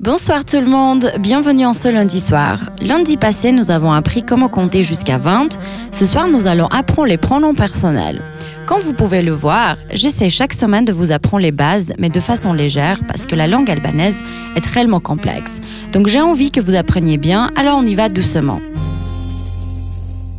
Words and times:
Bonsoir 0.00 0.46
tout 0.46 0.58
le 0.58 0.66
monde, 0.66 1.12
bienvenue 1.20 1.66
en 1.66 1.74
ce 1.74 1.86
lundi 1.86 2.20
soir. 2.20 2.70
Lundi 2.80 3.18
passé, 3.18 3.52
nous 3.52 3.70
avons 3.70 3.92
appris 3.92 4.22
comment 4.22 4.48
compter 4.48 4.82
jusqu'à 4.82 5.18
20. 5.18 5.60
Ce 5.92 6.06
soir, 6.06 6.26
nous 6.26 6.46
allons 6.46 6.68
apprendre 6.68 7.08
les 7.08 7.18
pronoms 7.18 7.52
personnels. 7.52 8.22
Comme 8.64 8.80
vous 8.80 8.94
pouvez 8.94 9.20
le 9.20 9.32
voir, 9.32 9.76
j'essaie 9.92 10.30
chaque 10.30 10.54
semaine 10.54 10.86
de 10.86 10.92
vous 10.94 11.12
apprendre 11.12 11.42
les 11.42 11.52
bases, 11.52 11.92
mais 11.98 12.08
de 12.08 12.18
façon 12.18 12.54
légère, 12.54 13.02
parce 13.06 13.26
que 13.26 13.36
la 13.36 13.46
langue 13.46 13.70
albanaise 13.70 14.24
est 14.56 14.64
réellement 14.64 15.00
complexe. 15.00 15.60
Donc 15.92 16.06
j'ai 16.06 16.22
envie 16.22 16.50
que 16.50 16.62
vous 16.62 16.76
appreniez 16.76 17.18
bien, 17.18 17.50
alors 17.54 17.76
on 17.76 17.84
y 17.84 17.94
va 17.94 18.08
doucement. 18.08 18.60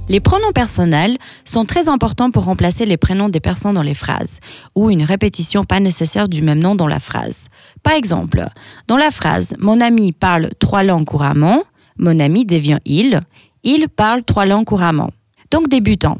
Les 0.09 0.19
pronoms 0.19 0.51
personnels 0.51 1.17
sont 1.45 1.65
très 1.65 1.87
importants 1.87 2.31
pour 2.31 2.43
remplacer 2.43 2.85
les 2.85 2.97
prénoms 2.97 3.29
des 3.29 3.39
personnes 3.39 3.75
dans 3.75 3.81
les 3.81 3.93
phrases, 3.93 4.39
ou 4.75 4.89
une 4.89 5.03
répétition 5.03 5.63
pas 5.63 5.79
nécessaire 5.79 6.27
du 6.27 6.41
même 6.41 6.59
nom 6.59 6.75
dans 6.75 6.87
la 6.87 6.99
phrase. 6.99 7.47
Par 7.83 7.93
exemple, 7.93 8.45
dans 8.87 8.97
la 8.97 9.11
phrase 9.11 9.53
Mon 9.59 9.79
ami 9.79 10.11
parle 10.11 10.49
trois 10.59 10.83
langues 10.83 11.05
couramment, 11.05 11.63
mon 11.97 12.19
ami 12.19 12.45
devient 12.45 12.79
il, 12.85 13.21
il 13.63 13.87
parle 13.87 14.23
trois 14.23 14.45
langues 14.45 14.65
couramment. 14.65 15.11
Donc 15.49 15.69
débutant. 15.69 16.19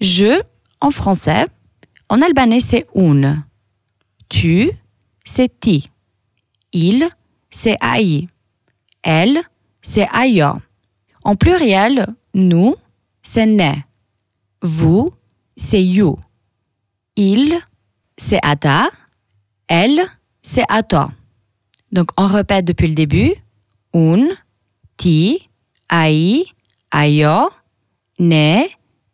Je, 0.00 0.40
en 0.80 0.90
français, 0.90 1.46
en 2.08 2.22
albanais 2.22 2.60
c'est 2.60 2.86
un. 2.96 3.44
Tu, 4.28 4.70
c'est 5.24 5.60
ti. 5.60 5.90
Il, 6.72 7.08
c'est 7.50 7.76
ai. 7.82 8.28
Elle, 9.02 9.40
c'est 9.82 10.08
ayo. 10.12 10.54
En 11.24 11.36
pluriel, 11.36 12.06
nous, 12.34 12.76
c'est 13.32 13.46
ne. 13.46 13.70
Vous, 14.60 15.12
c'est 15.56 15.84
you. 15.84 16.18
Il, 17.14 17.60
c'est 18.16 18.40
ata. 18.42 18.88
Elle, 19.68 20.00
c'est 20.42 20.64
ato. 20.68 21.04
Donc, 21.92 22.08
on 22.16 22.26
répète 22.26 22.64
depuis 22.64 22.88
le 22.88 22.94
début. 22.94 23.32
Un, 23.94 24.30
ti, 24.96 25.48
ai, 25.92 26.44
ayo, 26.90 27.50
ne, 28.18 28.64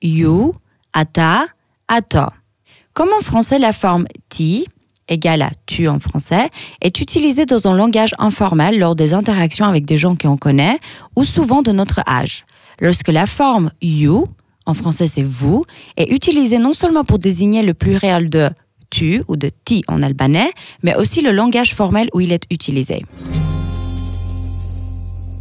you, 0.00 0.54
ata, 0.94 1.46
ato. 1.86 2.24
Comme 2.94 3.10
en 3.18 3.22
français, 3.22 3.58
la 3.58 3.74
forme 3.74 4.06
ti, 4.30 4.66
égale 5.08 5.42
à 5.42 5.50
tu 5.66 5.88
en 5.88 6.00
français, 6.00 6.48
est 6.80 7.00
utilisée 7.00 7.46
dans 7.46 7.68
un 7.68 7.76
langage 7.76 8.14
informel 8.18 8.78
lors 8.78 8.96
des 8.96 9.14
interactions 9.14 9.66
avec 9.66 9.84
des 9.84 9.96
gens 9.96 10.16
qu'on 10.16 10.36
connaît 10.36 10.78
ou 11.14 11.24
souvent 11.24 11.62
de 11.62 11.72
notre 11.72 12.00
âge 12.08 12.44
lorsque 12.80 13.08
la 13.08 13.26
forme 13.26 13.70
you, 13.82 14.26
en 14.66 14.74
français 14.74 15.06
c'est 15.06 15.22
vous, 15.22 15.64
est 15.96 16.10
utilisée 16.12 16.58
non 16.58 16.72
seulement 16.72 17.04
pour 17.04 17.18
désigner 17.18 17.62
le 17.62 17.74
pluriel 17.74 18.30
de 18.30 18.50
tu 18.90 19.22
ou 19.28 19.36
de 19.36 19.50
ti 19.64 19.82
en 19.88 20.02
albanais, 20.02 20.50
mais 20.82 20.94
aussi 20.94 21.20
le 21.20 21.32
langage 21.32 21.74
formel 21.74 22.08
où 22.14 22.20
il 22.20 22.32
est 22.32 22.44
utilisé. 22.50 23.02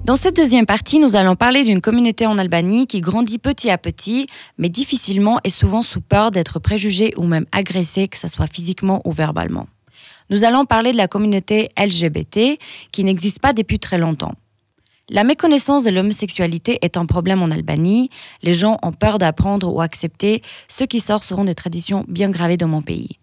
Dans 0.06 0.16
cette 0.16 0.36
deuxième 0.36 0.68
partie, 0.68 1.00
nous 1.00 1.16
allons 1.16 1.36
parler 1.36 1.64
d'une 1.64 1.82
communauté 1.82 2.28
en 2.28 2.38
Albanie 2.38 2.86
qui 2.86 3.02
grandit 3.02 3.40
petit 3.40 3.72
à 3.72 3.80
petit, 3.80 4.28
mais 4.60 4.70
difficilement 4.70 5.40
et 5.44 5.50
souvent 5.50 5.82
sous 5.82 6.00
peur 6.00 6.30
d'être 6.30 6.60
préjugée 6.60 7.12
ou 7.18 7.24
même 7.26 7.48
agressée, 7.52 8.08
que 8.08 8.20
ce 8.20 8.28
soit 8.28 8.46
physiquement 8.46 9.02
ou 9.04 9.14
verbalement. 9.14 9.66
Nous 10.30 10.46
allons 10.46 10.66
parler 10.66 10.92
de 10.92 10.98
la 10.98 11.08
communauté 11.08 11.70
LGBT 11.76 12.60
qui 12.92 13.04
n'existe 13.04 13.40
pas 13.40 13.52
depuis 13.52 13.80
très 13.80 13.98
longtemps. 13.98 14.34
La 15.10 15.24
méconnaissance 15.24 15.86
de 15.86 15.90
l'homosexualité 15.90 16.78
est 16.84 16.98
un 16.98 17.08
problème 17.08 17.42
en 17.42 17.50
Albanie. 17.50 18.12
Les 18.44 18.54
gens 18.54 18.78
ont 18.84 18.92
peur 18.92 19.18
d'apprendre 19.18 19.74
ou 19.74 19.82
accepter. 19.82 20.44
Ce 20.68 20.84
qui 20.84 21.00
sort 21.00 21.24
seront 21.24 21.46
des 21.46 21.56
traditions 21.56 22.06
bien 22.08 22.30
gravées 22.30 22.58
dans 22.58 22.68
mon 22.68 22.84
pays. 22.84 23.18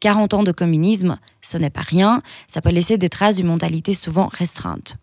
40 0.00 0.34
ans 0.34 0.42
de 0.42 0.52
communisme, 0.52 1.18
ce 1.40 1.56
n'est 1.56 1.70
pas 1.70 1.80
rien, 1.80 2.20
ça 2.46 2.60
peut 2.60 2.68
laisser 2.68 2.98
des 2.98 3.08
traces 3.08 3.36
d'une 3.36 3.46
mentalité 3.46 3.94
souvent 3.94 4.28
restreinte. 4.30 4.98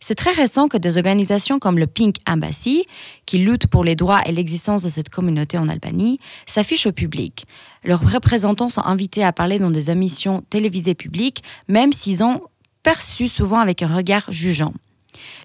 C'est 0.00 0.14
très 0.14 0.32
récent 0.32 0.68
que 0.68 0.76
des 0.76 0.96
organisations 0.96 1.58
comme 1.58 1.78
le 1.78 1.86
Pink 1.86 2.16
Embassy, 2.28 2.84
qui 3.26 3.38
luttent 3.38 3.66
pour 3.66 3.84
les 3.84 3.96
droits 3.96 4.22
et 4.26 4.32
l'existence 4.32 4.82
de 4.82 4.88
cette 4.88 5.08
communauté 5.08 5.58
en 5.58 5.68
Albanie, 5.68 6.20
s'affichent 6.46 6.86
au 6.86 6.92
public. 6.92 7.46
Leurs 7.84 8.00
représentants 8.00 8.68
sont 8.68 8.84
invités 8.84 9.24
à 9.24 9.32
parler 9.32 9.58
dans 9.58 9.70
des 9.70 9.90
émissions 9.90 10.42
télévisées 10.50 10.94
publiques, 10.94 11.42
même 11.68 11.92
s'ils 11.92 12.22
ont 12.22 12.42
perçu 12.82 13.28
souvent 13.28 13.58
avec 13.58 13.82
un 13.82 13.94
regard 13.94 14.26
jugeant. 14.30 14.72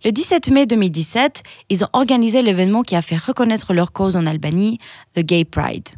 Le 0.04 0.12
17 0.12 0.50
mai 0.50 0.66
2017, 0.66 1.44
ils 1.70 1.84
ont 1.84 1.90
organisé 1.94 2.42
l'événement 2.42 2.84
qui 2.84 2.96
a 2.96 3.02
fait 3.02 3.18
reconnaître 3.18 3.74
leur 3.74 3.92
cause 3.92 4.16
en 4.16 4.26
Albanie, 4.26 4.80
The 5.16 5.22
Gay 5.22 5.46
Pride. 5.46 5.90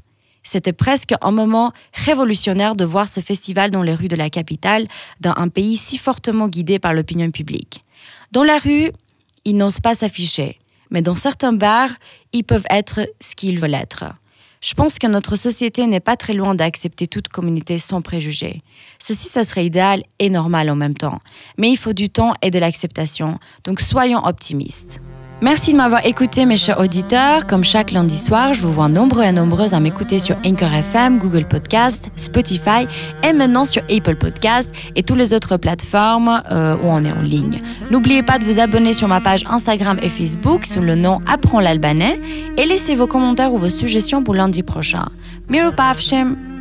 C'était 0.44 0.73
presque 0.73 1.13
un 1.22 1.31
moment 1.31 1.73
révolutionnaire 1.94 2.75
de 2.75 2.85
voir 2.85 3.07
ce 3.07 3.19
festival 3.19 3.72
dans 3.72 3.81
les 3.81 3.96
rues 3.96 4.07
de 4.07 4.16
la 4.16 4.29
capitale, 4.29 4.88
dans 5.19 5.34
un 5.38 5.50
pays 5.50 5.75
si 5.75 5.97
fortement 5.97 6.47
guidé 6.47 6.78
par 6.78 6.94
l'opinion 6.94 7.31
publique. 7.31 7.84
Dans 8.31 8.44
la 8.44 8.58
rue, 8.58 8.91
ils 9.46 9.56
n'osent 9.56 9.80
pas 9.80 9.96
s'afficher, 9.96 10.59
mais 10.90 11.02
dans 11.02 11.16
certains 11.16 11.53
bars, 11.53 11.91
ils 12.34 12.44
peuvent 12.44 12.66
être 12.69 13.02
ce 13.19 13.36
qu'ils 13.36 13.59
veulent 13.59 13.75
être. 13.75 14.06
Je 14.62 14.74
pense 14.74 14.97
que 14.97 15.06
notre 15.06 15.36
société 15.36 15.86
n'est 15.86 16.00
pas 16.00 16.16
très 16.16 16.34
loin 16.34 16.56
d'accepter 16.56 17.06
toute 17.06 17.28
communauté 17.28 17.78
sans 17.78 18.02
préjugés. 18.02 18.64
Ceci, 18.97 19.28
ça 19.28 19.44
serait 19.44 19.66
idéal 19.66 20.03
et 20.18 20.31
normal 20.31 20.72
en 20.72 20.75
même 20.75 20.96
temps. 20.96 21.19
Mais 21.58 21.69
il 21.69 21.78
faut 21.78 21.94
du 21.94 22.09
temps 22.09 22.34
et 22.41 22.50
de 22.50 22.58
l'acceptation, 22.58 23.38
donc 23.64 23.80
soyons 23.80 24.25
optimistes. 24.25 25.02
Merci 25.41 25.73
de 25.73 25.78
m'avoir 25.78 26.06
écouté, 26.06 26.46
mes 26.46 26.56
chers 26.56 26.79
auditeurs. 26.79 27.46
Comme 27.46 27.66
chaque 27.66 27.91
lundi 27.91 28.18
soir, 28.18 28.53
je 28.53 28.62
vous 28.62 28.72
vois 28.72 28.88
nombreux 28.88 29.23
et 29.23 29.34
nombreuses 29.34 29.73
à 29.73 29.81
m'écouter 29.81 30.18
sur 30.18 30.38
Anchor 30.46 30.72
FM, 30.72 31.19
Google 31.19 31.46
Podcast, 31.46 32.09
Spotify 32.16 32.88
et 33.22 33.34
maintenant 33.34 33.66
sur 33.66 33.84
Apple 33.90 34.16
Podcast 34.16 34.72
et 34.96 35.03
toutes 35.03 35.18
les 35.18 35.34
autres 35.34 35.57
plateformes 35.57 36.41
euh, 36.51 36.78
où 36.78 36.85
on 36.88 37.03
est 37.03 37.12
en 37.12 37.22
ligne. 37.22 37.62
N'oubliez 37.91 38.23
pas 38.23 38.40
de 38.40 38.46
vous 38.46 38.62
abonner 38.62 38.94
sur 38.94 39.09
ma 39.09 39.19
page 39.19 39.44
Instagram 39.50 40.00
et 40.01 40.09
Facebook 40.09 40.66
sous 40.66 40.81
le 40.81 40.96
nom 40.96 41.19
Apprends 41.28 41.59
l'albanais 41.59 42.17
et 42.57 42.66
laissez 42.66 42.96
vos 42.96 43.07
commentaires 43.07 43.52
ou 43.52 43.57
vos 43.57 43.69
suggestions 43.69 44.23
pour 44.23 44.35
lundi 44.35 44.63
prochain. 44.63 45.06
Miropavshem! 45.50 46.54